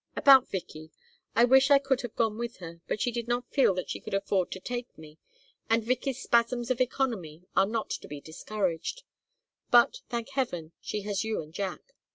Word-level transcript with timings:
"...About 0.25 0.49
Vicky. 0.49 0.89
I 1.35 1.45
wish 1.45 1.69
I 1.69 1.77
could 1.77 2.01
have 2.01 2.15
gone 2.15 2.39
with 2.39 2.57
her, 2.57 2.81
but 2.87 2.99
she 2.99 3.11
did 3.11 3.27
not 3.27 3.47
feel 3.51 3.75
that 3.75 3.91
she 3.91 3.99
could 3.99 4.15
afford 4.15 4.49
to 4.51 4.59
take 4.59 4.97
me, 4.97 5.19
and 5.69 5.83
Vicky's 5.83 6.23
spasms 6.23 6.71
of 6.71 6.81
economy 6.81 7.43
are 7.55 7.67
not 7.67 7.91
to 7.91 8.07
be 8.07 8.19
discouraged. 8.19 9.03
But, 9.69 10.01
thank 10.09 10.29
heaven, 10.29 10.71
she 10.81 11.01
has 11.03 11.23
you 11.23 11.39
and 11.39 11.53
Jack. 11.53 11.93